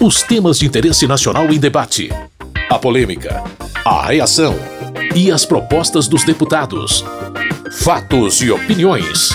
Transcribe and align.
Os 0.00 0.22
temas 0.22 0.60
de 0.60 0.66
interesse 0.66 1.08
nacional 1.08 1.52
em 1.52 1.58
debate. 1.58 2.08
A 2.70 2.78
polêmica. 2.78 3.42
A 3.84 4.06
reação. 4.06 4.54
E 5.12 5.32
as 5.32 5.44
propostas 5.44 6.06
dos 6.06 6.22
deputados. 6.22 7.04
Fatos 7.80 8.40
e 8.40 8.48
opiniões. 8.48 9.30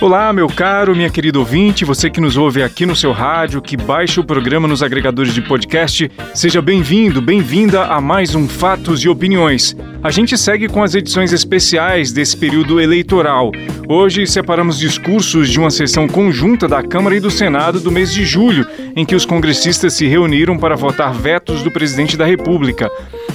Olá, 0.00 0.32
meu 0.32 0.46
caro, 0.48 0.96
minha 0.96 1.10
querida 1.10 1.38
ouvinte, 1.38 1.84
você 1.84 2.08
que 2.08 2.18
nos 2.20 2.38
ouve 2.38 2.62
aqui 2.62 2.86
no 2.86 2.96
seu 2.96 3.12
rádio, 3.12 3.60
que 3.60 3.76
baixa 3.76 4.22
o 4.22 4.24
programa 4.24 4.66
nos 4.66 4.82
agregadores 4.82 5.34
de 5.34 5.42
podcast, 5.42 6.10
seja 6.34 6.62
bem-vindo, 6.62 7.20
bem-vinda 7.20 7.84
a 7.84 8.00
mais 8.00 8.34
um 8.34 8.48
Fatos 8.48 9.00
e 9.04 9.08
Opiniões. 9.08 9.76
A 10.02 10.10
gente 10.10 10.36
segue 10.38 10.68
com 10.68 10.82
as 10.82 10.94
edições 10.94 11.32
especiais 11.32 12.12
desse 12.12 12.36
período 12.36 12.80
eleitoral. 12.80 13.50
Hoje 13.88 14.26
separamos 14.26 14.78
discursos 14.78 15.48
de 15.48 15.58
uma 15.58 15.70
sessão 15.70 16.06
conjunta 16.06 16.68
da 16.68 16.82
Câmara 16.82 17.16
e 17.16 17.20
do 17.20 17.30
Senado 17.30 17.80
do 17.80 17.90
mês 17.90 18.12
de 18.12 18.24
julho, 18.24 18.66
em 18.94 19.04
que 19.04 19.14
os 19.14 19.26
congressistas 19.26 19.94
se 19.94 20.06
reuniram 20.06 20.58
para 20.58 20.76
votar 20.76 21.12
vetos 21.12 21.62
do 21.62 21.72
presidente 21.72 22.16
da 22.16 22.24
República. 22.24 22.90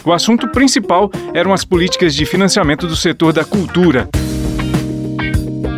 O 0.05 0.13
assunto 0.13 0.47
principal 0.47 1.11
eram 1.33 1.53
as 1.53 1.65
políticas 1.65 2.15
de 2.15 2.25
financiamento 2.25 2.87
do 2.87 2.95
setor 2.95 3.33
da 3.33 3.43
cultura. 3.43 4.07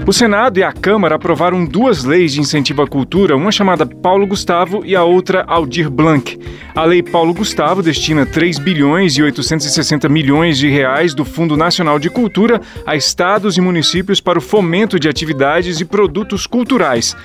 O 0.06 0.12
Senado 0.12 0.60
e 0.60 0.64
a 0.64 0.74
Câmara 0.74 1.16
aprovaram 1.16 1.64
duas 1.64 2.04
leis 2.04 2.34
de 2.34 2.42
incentivo 2.42 2.82
à 2.82 2.88
cultura, 2.88 3.38
uma 3.38 3.54
chamada 3.54 3.86
Paulo 3.86 4.28
Gustavo 4.28 4.84
e 4.86 4.98
a 4.98 5.04
outra 5.04 5.46
Aldir 5.48 5.90
Blanc. 5.90 6.38
A 6.76 6.84
Lei 6.84 7.02
Paulo 7.02 7.34
Gustavo 7.34 7.82
destina 7.82 8.26
3 8.26 8.60
bilhões 8.60 9.16
e 9.16 9.24
860 9.24 10.10
milhões 10.10 10.58
de 10.58 10.68
reais 10.68 11.14
do 11.14 11.24
Fundo 11.24 11.56
Nacional 11.56 12.00
de 12.00 12.10
Cultura 12.10 12.60
a 12.86 12.98
estados 12.98 13.56
e 13.56 13.62
municípios 13.62 14.20
para 14.20 14.38
o 14.38 14.42
fomento 14.42 15.00
de 15.00 15.08
atividades 15.08 15.80
e 15.80 15.86
produtos 15.86 16.46
culturais. 16.46 17.16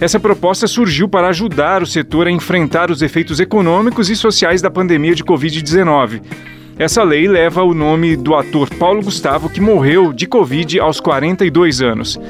Essa 0.00 0.18
proposta 0.18 0.66
surgiu 0.66 1.08
para 1.08 1.28
ajudar 1.28 1.84
o 1.84 1.86
setor 1.86 2.26
a 2.26 2.32
enfrentar 2.32 2.90
os 2.90 3.00
efeitos 3.00 3.38
econômicos 3.38 4.10
e 4.10 4.16
sociais 4.16 4.60
da 4.60 4.70
pandemia 4.70 5.14
de 5.14 5.22
Covid-19. 5.22 6.20
Essa 6.78 7.02
lei 7.02 7.26
leva 7.26 7.64
o 7.64 7.74
nome 7.74 8.16
do 8.16 8.36
ator 8.36 8.72
Paulo 8.76 9.02
Gustavo, 9.02 9.50
que 9.50 9.60
morreu 9.60 10.12
de 10.12 10.28
Covid 10.28 10.78
aos 10.78 11.00
42 11.00 11.82
anos. 11.82 12.20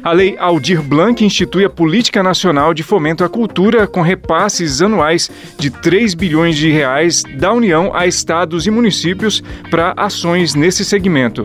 A 0.00 0.12
Lei 0.12 0.36
Aldir 0.38 0.80
Blanc 0.80 1.24
institui 1.24 1.64
a 1.64 1.70
Política 1.70 2.22
Nacional 2.22 2.72
de 2.72 2.84
Fomento 2.84 3.24
à 3.24 3.28
Cultura 3.28 3.84
com 3.88 4.02
repasses 4.02 4.80
anuais 4.80 5.28
de 5.58 5.70
3 5.70 6.14
bilhões 6.14 6.56
de 6.56 6.70
reais 6.70 7.24
da 7.36 7.52
União 7.52 7.90
a 7.92 8.06
estados 8.06 8.64
e 8.64 8.70
municípios 8.70 9.42
para 9.72 9.92
ações 9.96 10.54
nesse 10.54 10.84
segmento. 10.84 11.42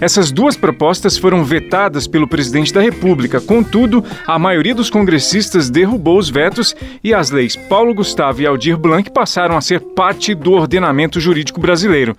Essas 0.00 0.30
duas 0.30 0.56
propostas 0.56 1.18
foram 1.18 1.44
vetadas 1.44 2.06
pelo 2.06 2.28
presidente 2.28 2.72
da 2.72 2.80
República. 2.80 3.40
Contudo, 3.40 4.04
a 4.26 4.38
maioria 4.38 4.74
dos 4.74 4.90
congressistas 4.90 5.68
derrubou 5.68 6.18
os 6.18 6.30
vetos 6.30 6.74
e 7.02 7.12
as 7.12 7.30
leis 7.30 7.56
Paulo 7.56 7.92
Gustavo 7.92 8.40
e 8.40 8.46
Aldir 8.46 8.76
Blanc 8.76 9.10
passaram 9.10 9.56
a 9.56 9.60
ser 9.60 9.80
parte 9.80 10.36
do 10.36 10.52
ordenamento 10.52 11.18
jurídico 11.18 11.60
brasileiro. 11.60 12.16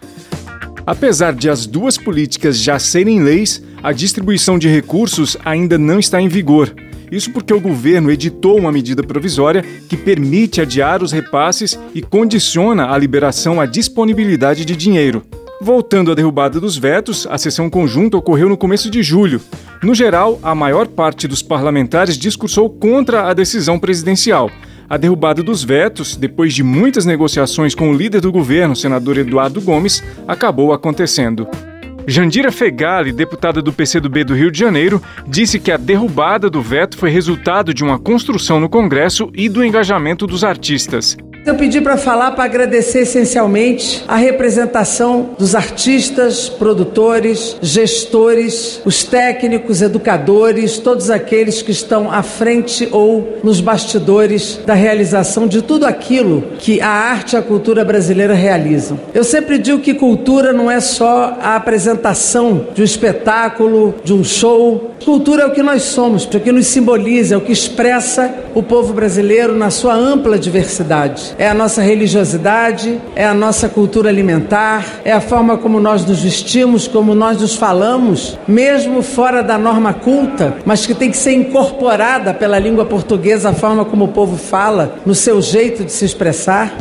Apesar 0.86 1.34
de 1.34 1.50
as 1.50 1.66
duas 1.66 1.98
políticas 1.98 2.58
já 2.58 2.78
serem 2.80 3.22
leis, 3.22 3.64
a 3.82 3.94
distribuição 3.94 4.60
de 4.60 4.68
recursos 4.68 5.38
ainda 5.46 5.78
não 5.78 6.00
está 6.00 6.22
em 6.22 6.28
vigor. 6.28 6.74
Isso 7.10 7.32
porque 7.32 7.54
o 7.54 7.62
governo 7.62 8.12
editou 8.12 8.58
uma 8.58 8.72
medida 8.72 9.02
provisória 9.04 9.64
que 9.88 9.96
permite 9.96 10.60
adiar 10.60 11.02
os 11.02 11.12
repasses 11.12 11.80
e 11.94 12.02
condiciona 12.02 12.92
a 12.92 12.98
liberação 12.98 13.62
à 13.62 13.66
disponibilidade 13.66 14.66
de 14.66 14.76
dinheiro. 14.76 15.24
Voltando 15.62 16.12
à 16.12 16.16
derrubada 16.16 16.58
dos 16.58 16.78
vetos, 16.78 17.28
a 17.30 17.38
sessão 17.38 17.70
conjunta 17.70 18.16
ocorreu 18.16 18.48
no 18.48 18.56
começo 18.56 18.90
de 18.90 19.04
julho. 19.04 19.42
No 19.84 19.94
geral, 19.94 20.40
a 20.42 20.56
maior 20.56 20.88
parte 20.88 21.28
dos 21.28 21.42
parlamentares 21.42 22.18
discursou 22.18 22.70
contra 22.70 23.30
a 23.30 23.34
decisão 23.34 23.78
presidencial. 23.78 24.50
A 24.90 24.96
derrubada 24.96 25.44
dos 25.44 25.62
vetos, 25.62 26.16
depois 26.16 26.54
de 26.54 26.64
muitas 26.64 27.06
negociações 27.06 27.76
com 27.76 27.92
o 27.92 27.94
líder 27.94 28.22
do 28.22 28.32
governo, 28.32 28.74
senador 28.74 29.18
Eduardo 29.18 29.60
Gomes, 29.60 30.02
acabou 30.26 30.72
acontecendo. 30.72 31.46
Jandira 32.08 32.54
Fegali, 32.54 33.12
deputada 33.12 33.62
do 33.62 33.74
PCdoB 33.74 34.24
do 34.24 34.34
Rio 34.34 34.50
de 34.50 34.58
Janeiro, 34.58 35.02
disse 35.28 35.60
que 35.60 35.72
a 35.72 35.78
derrubada 35.78 36.50
do 36.50 36.62
veto 36.62 36.98
foi 36.98 37.10
resultado 37.10 37.74
de 37.74 37.84
uma 37.84 38.00
construção 38.00 38.62
no 38.62 38.70
Congresso 38.70 39.30
e 39.36 39.50
do 39.50 39.64
engajamento 39.64 40.26
dos 40.26 40.46
artistas. 40.46 41.18
Eu 41.50 41.56
pedi 41.56 41.82
para 41.82 41.98
falar 41.98 42.34
para 42.34 42.44
agradecer 42.44 43.00
essencialmente 43.00 44.04
a 44.08 44.18
representação 44.18 45.32
dos 45.36 45.56
artistas, 45.56 46.48
produtores, 46.48 47.58
gestores, 47.60 48.80
os 48.86 49.04
técnicos, 49.04 49.82
educadores, 49.82 50.78
todos 50.78 51.10
aqueles 51.10 51.64
que 51.64 51.72
estão 51.72 52.12
à 52.12 52.22
frente 52.22 52.88
ou 52.92 53.40
nos 53.44 53.62
bastidores 53.62 54.60
da 54.64 54.76
realização 54.76 55.48
de 55.48 55.64
tudo 55.64 55.88
aquilo 55.88 56.44
que 56.60 56.80
a 56.82 56.88
arte 56.88 57.34
e 57.34 57.38
a 57.38 57.42
cultura 57.42 57.84
brasileira 57.84 58.36
realizam. 58.36 59.00
Eu 59.12 59.24
sempre 59.24 59.58
digo 59.58 59.80
que 59.80 59.96
cultura 59.96 60.54
não 60.54 60.70
é 60.70 60.80
só 60.80 61.36
a 61.42 61.56
apresentação 61.56 62.68
de 62.76 62.84
um 62.84 62.86
espetáculo, 62.86 63.96
de 64.04 64.14
um 64.14 64.24
show. 64.24 64.89
Cultura 65.10 65.42
é 65.42 65.46
o 65.48 65.52
que 65.52 65.64
nós 65.64 65.82
somos, 65.82 66.30
é 66.32 66.38
o 66.38 66.40
que 66.40 66.52
nos 66.52 66.68
simboliza, 66.68 67.34
é 67.34 67.38
o 67.40 67.42
que 67.42 67.52
expressa 67.52 68.32
o 68.54 68.62
povo 68.62 68.94
brasileiro 68.94 69.56
na 69.56 69.72
sua 69.72 69.96
ampla 69.96 70.38
diversidade 70.38 71.36
é 71.38 71.48
a 71.48 71.54
nossa 71.54 71.82
religiosidade, 71.82 73.02
é 73.16 73.26
a 73.26 73.34
nossa 73.34 73.68
cultura 73.68 74.10
alimentar, 74.10 75.00
é 75.04 75.12
a 75.12 75.20
forma 75.20 75.58
como 75.58 75.80
nós 75.80 76.06
nos 76.06 76.22
vestimos, 76.22 76.88
como 76.88 77.16
nós 77.16 77.42
nos 77.42 77.56
falamos, 77.56 78.38
mesmo 78.48 79.02
fora 79.02 79.42
da 79.42 79.58
norma 79.58 79.94
culta, 79.94 80.58
mas 80.64 80.86
que 80.86 80.94
tem 80.94 81.10
que 81.10 81.18
ser 81.18 81.34
incorporada 81.34 82.32
pela 82.32 82.60
língua 82.60 82.86
portuguesa, 82.86 83.50
a 83.50 83.54
forma 83.54 83.86
como 83.86 84.06
o 84.06 84.10
povo 84.10 84.38
fala, 84.38 85.00
no 85.06 85.16
seu 85.16 85.42
jeito 85.42 85.84
de 85.84 85.92
se 85.92 86.06
expressar. 86.06 86.78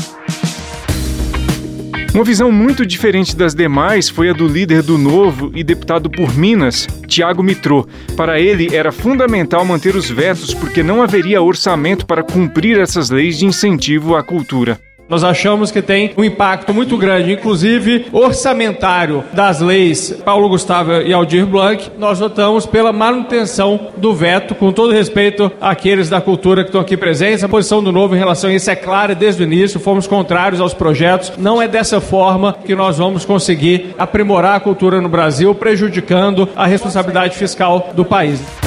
Uma 2.14 2.24
visão 2.24 2.50
muito 2.50 2.86
diferente 2.86 3.36
das 3.36 3.54
demais 3.54 4.08
foi 4.08 4.30
a 4.30 4.32
do 4.32 4.48
líder 4.48 4.82
do 4.82 4.96
Novo 4.96 5.52
e 5.54 5.62
deputado 5.62 6.10
por 6.10 6.34
Minas, 6.34 6.86
Tiago 7.06 7.42
Mitrô. 7.42 7.86
Para 8.16 8.40
ele, 8.40 8.74
era 8.74 8.90
fundamental 8.90 9.64
manter 9.64 9.94
os 9.94 10.10
vetos 10.10 10.54
porque 10.54 10.82
não 10.82 11.02
haveria 11.02 11.42
orçamento 11.42 12.06
para 12.06 12.22
cumprir 12.22 12.78
essas 12.80 13.10
leis 13.10 13.38
de 13.38 13.46
incentivo 13.46 14.16
à 14.16 14.22
cultura. 14.22 14.80
Nós 15.08 15.24
achamos 15.24 15.70
que 15.70 15.80
tem 15.80 16.12
um 16.18 16.24
impacto 16.24 16.74
muito 16.74 16.96
grande, 16.98 17.32
inclusive 17.32 18.06
orçamentário, 18.12 19.24
das 19.32 19.60
leis 19.60 20.12
Paulo 20.22 20.50
Gustavo 20.50 20.92
e 21.00 21.12
Aldir 21.14 21.46
Blanc. 21.46 21.90
Nós 21.98 22.18
votamos 22.18 22.66
pela 22.66 22.92
manutenção 22.92 23.88
do 23.96 24.14
veto, 24.14 24.54
com 24.54 24.70
todo 24.70 24.92
respeito 24.92 25.50
àqueles 25.60 26.10
da 26.10 26.20
cultura 26.20 26.62
que 26.62 26.68
estão 26.68 26.80
aqui 26.80 26.94
presentes. 26.96 27.42
A 27.42 27.48
posição 27.48 27.82
do 27.82 27.90
Novo 27.90 28.14
em 28.14 28.18
relação 28.18 28.50
a 28.50 28.52
isso 28.52 28.70
é 28.70 28.76
clara 28.76 29.14
desde 29.14 29.42
o 29.42 29.46
início, 29.46 29.80
fomos 29.80 30.06
contrários 30.06 30.60
aos 30.60 30.74
projetos. 30.74 31.32
Não 31.38 31.60
é 31.62 31.66
dessa 31.66 32.02
forma 32.02 32.54
que 32.64 32.74
nós 32.74 32.98
vamos 32.98 33.24
conseguir 33.24 33.94
aprimorar 33.98 34.56
a 34.56 34.60
cultura 34.60 35.00
no 35.00 35.08
Brasil, 35.08 35.54
prejudicando 35.54 36.46
a 36.54 36.66
responsabilidade 36.66 37.34
fiscal 37.34 37.90
do 37.94 38.04
país. 38.04 38.57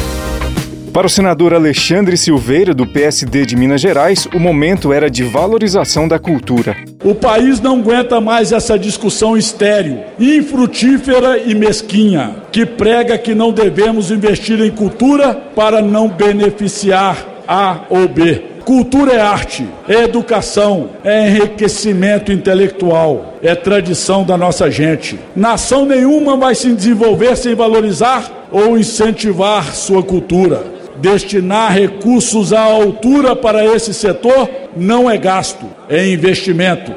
Para 0.93 1.07
o 1.07 1.09
senador 1.09 1.53
Alexandre 1.53 2.17
Silveira, 2.17 2.73
do 2.73 2.85
PSD 2.85 3.45
de 3.45 3.55
Minas 3.55 3.79
Gerais, 3.79 4.27
o 4.35 4.39
momento 4.39 4.91
era 4.91 5.09
de 5.09 5.23
valorização 5.23 6.05
da 6.05 6.19
cultura. 6.19 6.75
O 7.01 7.15
país 7.15 7.61
não 7.61 7.79
aguenta 7.79 8.19
mais 8.19 8.51
essa 8.51 8.77
discussão 8.77 9.37
estéril, 9.37 9.99
infrutífera 10.19 11.37
e 11.37 11.55
mesquinha, 11.55 12.35
que 12.51 12.65
prega 12.65 13.17
que 13.17 13.33
não 13.33 13.53
devemos 13.53 14.11
investir 14.11 14.59
em 14.59 14.69
cultura 14.69 15.33
para 15.55 15.81
não 15.81 16.09
beneficiar 16.09 17.25
A 17.47 17.85
ou 17.89 18.09
B. 18.09 18.43
Cultura 18.65 19.13
é 19.13 19.21
arte, 19.21 19.65
é 19.87 20.03
educação, 20.03 20.89
é 21.05 21.29
enriquecimento 21.29 22.33
intelectual, 22.33 23.37
é 23.41 23.55
tradição 23.55 24.25
da 24.25 24.37
nossa 24.37 24.69
gente. 24.69 25.17
Nação 25.33 25.85
nenhuma 25.85 26.35
vai 26.35 26.53
se 26.53 26.73
desenvolver 26.73 27.37
sem 27.37 27.55
valorizar 27.55 28.49
ou 28.51 28.77
incentivar 28.77 29.73
sua 29.73 30.03
cultura. 30.03 30.80
Destinar 31.01 31.73
recursos 31.73 32.53
à 32.53 32.61
altura 32.61 33.35
para 33.35 33.65
esse 33.65 33.91
setor 33.91 34.47
não 34.77 35.09
é 35.09 35.17
gasto, 35.17 35.65
é 35.89 36.07
investimento. 36.07 36.93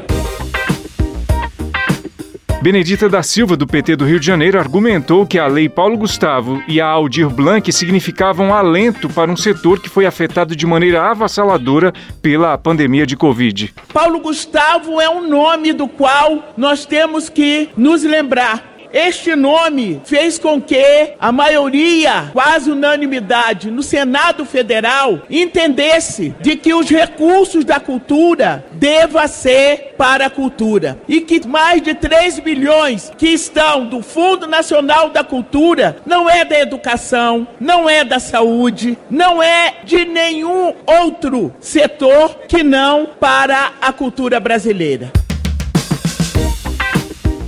Benedita 2.61 3.09
da 3.09 3.23
Silva, 3.23 3.57
do 3.57 3.67
PT 3.67 3.97
do 3.97 4.05
Rio 4.05 4.21
de 4.21 4.27
Janeiro, 4.27 4.59
argumentou 4.59 5.27
que 5.27 5.39
a 5.39 5.47
Lei 5.47 5.71
Paulo 5.71 5.97
Gustavo 5.97 6.63
e 6.69 6.83
a 6.83 6.87
Aldir 6.87 7.31
Blanc 7.31 7.71
significavam 7.73 8.55
alento 8.55 9.09
para 9.09 9.31
um 9.31 9.37
setor 9.37 9.81
que 9.81 9.89
foi 9.89 10.05
afetado 10.05 10.55
de 10.55 10.67
maneira 10.67 11.03
avassaladora 11.03 11.93
pela 12.21 12.59
pandemia 12.59 13.07
de 13.07 13.17
Covid. 13.17 13.75
Paulo 13.93 14.21
Gustavo 14.21 15.01
é 15.01 15.09
um 15.09 15.27
nome 15.29 15.73
do 15.73 15.89
qual 15.89 16.53
nós 16.59 16.85
temos 16.85 17.31
que 17.31 17.71
nos 17.77 18.03
lembrar 18.03 18.74
Este 18.95 19.35
nome 19.35 20.01
fez 20.05 20.39
com 20.39 20.63
que 20.63 21.15
a 21.19 21.33
maioria, 21.33 22.31
quase 22.33 22.71
unanimidade, 22.71 23.69
no 23.69 23.83
Senado 23.83 24.45
Federal 24.45 25.21
entendesse 25.29 26.33
de 26.41 26.55
que 26.55 26.73
os 26.73 26.89
recursos 26.89 27.65
da 27.65 27.81
cultura 27.81 28.65
deva 28.75 29.27
ser 29.27 29.97
para 29.99 30.27
a 30.27 30.31
cultura 30.31 30.97
e 31.09 31.21
que 31.21 31.45
mais 31.45 31.83
de 31.83 31.93
3 31.93 32.39
bilhões 32.39 33.11
que 33.19 33.31
estão 33.31 33.85
do 33.85 34.01
Fundo 34.01 34.47
Nacional 34.47 35.11
da 35.11 35.25
Cultura 35.25 35.97
não 36.07 36.31
é 36.31 36.45
da 36.45 36.61
educação, 36.61 37.49
não 37.59 37.91
é 37.91 38.05
da 38.05 38.21
saúde, 38.21 38.97
não 39.11 39.43
é 39.43 39.75
de 39.83 40.05
nenhum 40.05 40.73
outro 40.87 41.53
setor 41.59 42.37
que 42.47 42.63
não 42.63 43.07
para 43.19 43.73
a 43.81 43.93
cultura 43.93 44.39
brasileira. 44.39 45.24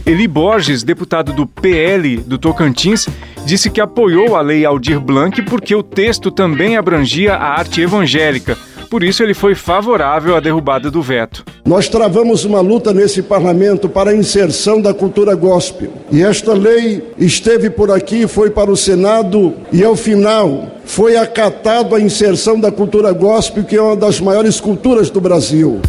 Eli 0.07 0.29
Borges, 0.29 0.85
deputado 0.85 1.33
do 1.33 1.49
PL 1.49 2.19
do 2.19 2.39
Tocantins, 2.39 3.09
disse 3.45 3.69
que 3.69 3.81
apoiou 3.81 4.37
a 4.37 4.41
lei 4.41 4.65
Aldir 4.65 5.01
Blanc 5.01 5.43
porque 5.43 5.75
o 5.75 5.83
texto 5.83 6.31
também 6.31 6.77
abrangia 6.77 7.35
a 7.35 7.59
arte 7.59 7.81
evangélica. 7.81 8.57
Por 8.89 9.03
isso, 9.03 9.21
ele 9.25 9.35
foi 9.35 9.57
favorável 9.57 10.37
à 10.37 10.41
derrubada 10.41 10.93
do 10.93 11.03
veto. 11.03 11.45
Nós 11.65 11.89
travamos 11.89 12.45
uma 12.45 12.61
luta 12.61 12.95
nesse 12.95 13.21
parlamento 13.21 13.89
para 13.89 14.11
a 14.11 14.17
inserção 14.17 14.81
da 14.81 14.95
cultura 14.95 15.35
gospel. 15.35 15.93
E 16.13 16.23
esta 16.23 16.55
lei 16.55 17.03
esteve 17.19 17.69
por 17.69 17.91
aqui, 17.91 18.29
foi 18.29 18.49
para 18.49 18.71
o 18.71 18.77
Senado 18.77 19.55
e, 19.73 19.83
ao 19.83 19.97
final, 19.97 20.69
foi 20.85 21.17
acatado 21.17 21.97
a 21.97 22.01
inserção 22.01 22.61
da 22.61 22.71
cultura 22.71 23.13
gospel, 23.13 23.65
que 23.65 23.75
é 23.75 23.83
uma 23.83 23.97
das 23.97 24.21
maiores 24.21 24.61
culturas 24.61 25.11
do 25.11 25.21
Brasil. 25.21 25.83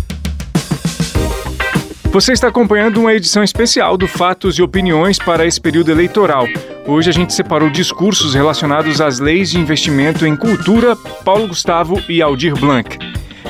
Você 2.18 2.32
está 2.32 2.48
acompanhando 2.48 3.00
uma 3.00 3.14
edição 3.14 3.44
especial 3.44 3.96
do 3.96 4.08
Fatos 4.08 4.58
e 4.58 4.64
Opiniões 4.64 5.20
para 5.20 5.46
esse 5.46 5.62
período 5.62 5.92
eleitoral. 5.92 6.48
Hoje 6.88 7.12
a 7.12 7.14
gente 7.14 7.32
separou 7.32 7.70
discursos 7.70 8.34
relacionados 8.34 9.00
às 9.00 9.20
leis 9.20 9.52
de 9.52 9.60
investimento 9.60 10.26
em 10.26 10.36
cultura, 10.36 10.96
Paulo 11.24 11.48
Gustavo 11.48 12.02
e 12.10 12.20
Aldir 12.20 12.56
Blanc. 12.58 12.98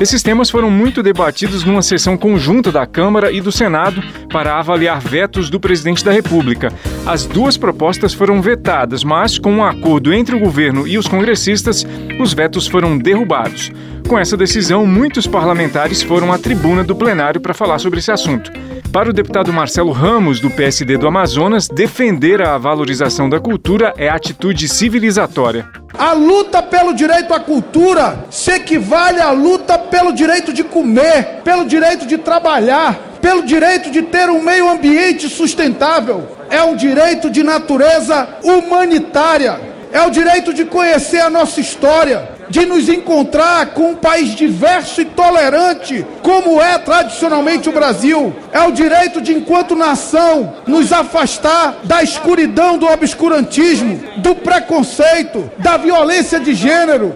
Esses 0.01 0.21
temas 0.21 0.49
foram 0.49 0.69
muito 0.69 1.01
debatidos 1.01 1.63
numa 1.63 1.81
sessão 1.81 2.17
conjunta 2.17 2.69
da 2.69 2.85
Câmara 2.85 3.31
e 3.31 3.39
do 3.39 3.53
Senado 3.53 4.03
para 4.27 4.59
avaliar 4.59 4.99
vetos 4.99 5.49
do 5.49 5.61
presidente 5.61 6.03
da 6.03 6.11
República. 6.11 6.67
As 7.05 7.25
duas 7.25 7.55
propostas 7.55 8.13
foram 8.13 8.41
vetadas, 8.41 9.01
mas, 9.01 9.39
com 9.39 9.53
um 9.53 9.63
acordo 9.63 10.13
entre 10.13 10.35
o 10.35 10.39
governo 10.39 10.85
e 10.85 10.97
os 10.97 11.07
congressistas, 11.07 11.87
os 12.19 12.33
vetos 12.33 12.67
foram 12.67 12.97
derrubados. 12.97 13.71
Com 14.07 14.17
essa 14.17 14.37
decisão, 14.37 14.85
muitos 14.85 15.27
parlamentares 15.27 16.01
foram 16.01 16.31
à 16.31 16.39
tribuna 16.39 16.81
do 16.81 16.95
plenário 16.95 17.41
para 17.41 17.53
falar 17.53 17.77
sobre 17.77 17.99
esse 17.99 18.09
assunto. 18.09 18.49
Para 18.89 19.09
o 19.09 19.13
deputado 19.13 19.51
Marcelo 19.51 19.91
Ramos, 19.91 20.39
do 20.39 20.49
PSD 20.49 20.97
do 20.97 21.07
Amazonas, 21.07 21.67
defender 21.67 22.41
a 22.41 22.57
valorização 22.57 23.29
da 23.29 23.37
cultura 23.37 23.93
é 23.97 24.07
atitude 24.07 24.69
civilizatória. 24.69 25.67
A 25.97 26.13
luta 26.13 26.63
pelo 26.63 26.93
direito 26.93 27.33
à 27.33 27.39
cultura 27.41 28.25
se 28.29 28.51
equivale 28.51 29.19
à 29.19 29.31
luta 29.31 29.77
pelo 29.77 30.13
direito 30.13 30.53
de 30.53 30.63
comer, 30.63 31.41
pelo 31.43 31.65
direito 31.65 32.07
de 32.07 32.17
trabalhar, 32.17 32.97
pelo 33.21 33.45
direito 33.45 33.91
de 33.91 34.03
ter 34.03 34.29
um 34.29 34.41
meio 34.41 34.69
ambiente 34.69 35.27
sustentável. 35.27 36.37
É 36.49 36.63
um 36.63 36.77
direito 36.77 37.29
de 37.29 37.43
natureza 37.43 38.25
humanitária. 38.41 39.59
É 39.91 40.01
o 40.01 40.09
direito 40.09 40.53
de 40.53 40.63
conhecer 40.63 41.19
a 41.19 41.29
nossa 41.29 41.59
história, 41.59 42.36
de 42.49 42.65
nos 42.65 42.89
encontrar 42.89 43.67
com 43.67 43.91
um 43.91 43.95
país 43.95 44.35
diverso 44.35 45.01
e 45.01 45.05
tolerante, 45.05 46.05
como 46.21 46.61
é 46.61 46.77
tradicionalmente 46.77 47.69
o 47.69 47.71
Brasil. 47.71 48.35
É 48.51 48.61
o 48.61 48.71
direito 48.71 49.21
de, 49.21 49.33
enquanto 49.33 49.75
nação, 49.75 50.55
nos 50.65 50.91
afastar 50.91 51.77
da 51.83 52.01
escuridão 52.01 52.77
do 52.77 52.87
obscurantismo, 52.87 53.99
do 54.17 54.35
preconceito, 54.35 55.49
da 55.57 55.77
violência 55.77 56.39
de 56.39 56.53
gênero. 56.53 57.15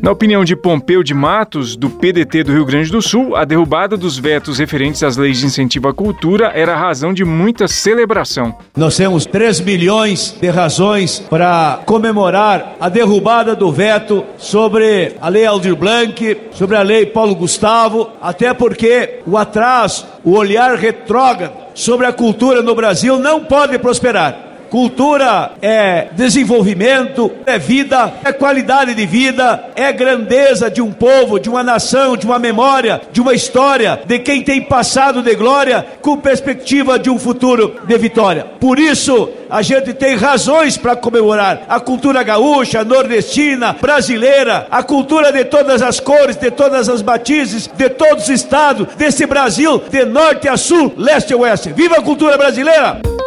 Na 0.00 0.12
opinião 0.12 0.44
de 0.44 0.54
Pompeu 0.54 1.02
de 1.02 1.12
Matos, 1.12 1.74
do 1.74 1.90
PDT 1.90 2.44
do 2.44 2.52
Rio 2.52 2.64
Grande 2.64 2.90
do 2.90 3.02
Sul, 3.02 3.34
a 3.34 3.44
derrubada 3.44 3.96
dos 3.96 4.16
vetos 4.16 4.58
referentes 4.58 5.02
às 5.02 5.16
leis 5.16 5.38
de 5.38 5.46
incentivo 5.46 5.88
à 5.88 5.92
cultura 5.94 6.52
era 6.54 6.76
razão 6.76 7.12
de 7.12 7.24
muita 7.24 7.66
celebração. 7.66 8.54
Nós 8.76 8.96
temos 8.96 9.26
3 9.26 9.60
milhões 9.60 10.36
de 10.40 10.48
razões 10.50 11.18
para 11.18 11.80
comemorar 11.84 12.76
a 12.80 12.88
derrubada 12.88 13.56
do 13.56 13.72
veto 13.72 14.24
sobre 14.36 15.16
a 15.20 15.28
lei 15.28 15.44
Aldir 15.44 15.74
Blanc, 15.74 16.36
sobre 16.52 16.76
a 16.76 16.82
lei 16.82 17.04
Paulo 17.04 17.34
Gustavo, 17.34 18.10
até 18.22 18.54
porque 18.54 19.20
o 19.26 19.36
atraso, 19.36 20.06
o 20.22 20.32
olhar 20.32 20.76
retrógrado 20.76 21.52
sobre 21.74 22.06
a 22.06 22.12
cultura 22.12 22.62
no 22.62 22.74
Brasil 22.74 23.18
não 23.18 23.44
pode 23.44 23.78
prosperar. 23.78 24.47
Cultura 24.70 25.52
é 25.62 26.08
desenvolvimento, 26.12 27.32
é 27.46 27.58
vida, 27.58 28.12
é 28.22 28.32
qualidade 28.32 28.94
de 28.94 29.06
vida, 29.06 29.64
é 29.74 29.90
grandeza 29.92 30.70
de 30.70 30.82
um 30.82 30.92
povo, 30.92 31.38
de 31.38 31.48
uma 31.48 31.62
nação, 31.62 32.16
de 32.16 32.26
uma 32.26 32.38
memória, 32.38 33.00
de 33.10 33.20
uma 33.20 33.32
história, 33.32 34.00
de 34.04 34.18
quem 34.18 34.42
tem 34.42 34.60
passado 34.60 35.22
de 35.22 35.34
glória 35.34 35.86
com 36.02 36.18
perspectiva 36.18 36.98
de 36.98 37.08
um 37.08 37.18
futuro 37.18 37.76
de 37.86 37.96
vitória. 37.96 38.44
Por 38.60 38.78
isso, 38.78 39.30
a 39.48 39.62
gente 39.62 39.94
tem 39.94 40.16
razões 40.16 40.76
para 40.76 40.94
comemorar 40.94 41.62
a 41.68 41.80
cultura 41.80 42.22
gaúcha, 42.22 42.84
nordestina, 42.84 43.74
brasileira, 43.80 44.66
a 44.70 44.82
cultura 44.82 45.32
de 45.32 45.44
todas 45.44 45.80
as 45.80 45.98
cores, 45.98 46.36
de 46.36 46.50
todas 46.50 46.88
as 46.88 47.02
matizes, 47.02 47.66
de 47.66 47.88
todos 47.88 48.24
os 48.24 48.30
estados, 48.30 48.88
desse 48.96 49.24
Brasil, 49.24 49.82
de 49.90 50.04
norte 50.04 50.46
a 50.46 50.56
sul, 50.56 50.92
leste 50.96 51.32
a 51.32 51.36
oeste. 51.36 51.72
Viva 51.72 51.96
a 51.96 52.02
cultura 52.02 52.36
brasileira! 52.36 53.17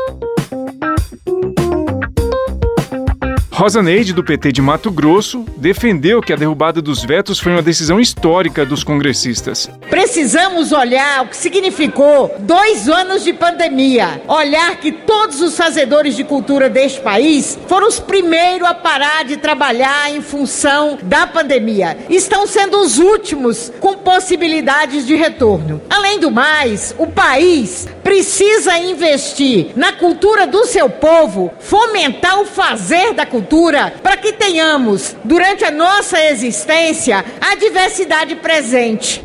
Rosa 3.62 3.84
Neide, 3.84 4.12
do 4.12 4.24
PT 4.24 4.54
de 4.54 4.60
Mato 4.60 4.90
Grosso, 4.90 5.46
defendeu 5.56 6.20
que 6.20 6.34
a 6.34 6.36
derrubada 6.36 6.82
dos 6.82 7.04
vetos 7.04 7.40
foi 7.40 7.52
uma 7.52 7.62
decisão 7.62 8.00
histórica 8.00 8.66
dos 8.66 8.84
congressistas. 8.84 9.70
Precisamos 9.88 10.72
olhar 10.72 11.22
o 11.22 11.28
que 11.28 11.38
significou 11.38 12.34
dois 12.40 12.90
anos 12.90 13.24
de 13.24 13.32
pandemia. 13.34 14.20
Olhar 14.28 14.78
que 14.78 14.92
todos 14.92 15.42
os 15.42 15.56
fazedores 15.56 16.16
de 16.16 16.24
cultura 16.24 16.72
deste 16.72 17.02
país 17.02 17.60
foram 17.68 17.88
os 17.88 18.00
primeiros 18.00 18.68
a 18.68 18.74
parar 18.74 19.26
de 19.26 19.38
trabalhar 19.38 20.12
em 20.12 20.24
função 20.24 20.98
da 21.04 21.28
pandemia. 21.28 22.00
Estão 22.10 22.48
sendo 22.48 22.80
os 22.80 22.98
últimos 22.98 23.72
com 23.80 23.94
possibilidades 23.94 25.06
de 25.06 25.16
retorno. 25.16 25.80
Além 25.88 26.20
do 26.20 26.32
mais, 26.32 26.96
o 26.98 27.06
país 27.06 27.88
precisa 28.04 28.76
investir 28.80 29.68
na 29.76 29.94
cultura 29.94 30.48
do 30.48 30.66
seu 30.66 30.90
povo, 30.90 31.54
fomentar 31.60 32.42
o 32.42 32.46
fazer 32.46 33.14
da 33.14 33.24
cultura 33.24 33.51
cultura 33.52 33.94
para 34.02 34.16
que 34.16 34.32
tenhamos, 34.32 35.14
durante 35.26 35.66
a 35.66 35.72
nossa 35.72 36.18
existência, 36.24 37.24
a 37.42 37.54
diversidade 37.56 38.38
presente. 38.38 39.22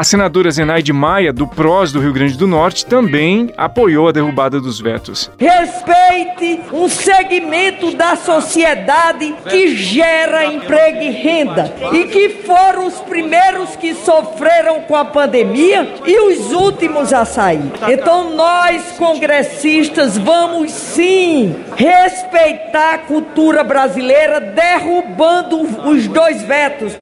A 0.00 0.02
senadora 0.02 0.50
Zenaide 0.50 0.94
Maia, 0.94 1.30
do 1.30 1.46
PROS 1.46 1.92
do 1.92 2.00
Rio 2.00 2.14
Grande 2.14 2.34
do 2.34 2.46
Norte, 2.46 2.86
também 2.86 3.52
apoiou 3.54 4.08
a 4.08 4.12
derrubada 4.12 4.58
dos 4.58 4.80
vetos. 4.80 5.30
Respeite 5.36 6.58
um 6.72 6.88
segmento 6.88 7.94
da 7.94 8.16
sociedade 8.16 9.34
que 9.46 9.76
gera 9.76 10.46
emprego 10.46 11.02
e 11.02 11.10
renda 11.10 11.70
e 11.92 12.04
que 12.04 12.30
foram 12.46 12.86
os 12.86 12.94
primeiros 13.00 13.76
que 13.76 13.92
sofreram 13.92 14.80
com 14.84 14.96
a 14.96 15.04
pandemia 15.04 15.86
e 16.06 16.18
os 16.18 16.50
últimos 16.50 17.12
a 17.12 17.26
sair. 17.26 17.70
Então, 17.86 18.34
nós, 18.34 18.92
congressistas, 18.96 20.16
vamos 20.16 20.72
sim 20.72 21.54
respeitar 21.76 22.94
a 22.94 22.98
cultura 23.00 23.62
brasileira, 23.62 24.40
derrubando 24.40 25.60
os 25.60 26.08
dois 26.08 26.40
vetos. 26.40 26.96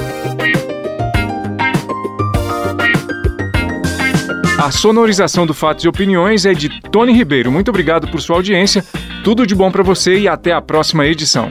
A 4.58 4.70
sonorização 4.70 5.46
do 5.46 5.52
Fatos 5.52 5.84
e 5.84 5.88
Opiniões 5.88 6.46
é 6.46 6.54
de 6.54 6.70
Tony 6.90 7.12
Ribeiro. 7.12 7.52
Muito 7.52 7.68
obrigado 7.68 8.08
por 8.08 8.18
sua 8.20 8.36
audiência. 8.36 8.82
Tudo 9.22 9.46
de 9.46 9.54
bom 9.54 9.70
para 9.70 9.82
você 9.82 10.18
e 10.18 10.26
até 10.26 10.52
a 10.52 10.62
próxima 10.62 11.06
edição. 11.06 11.50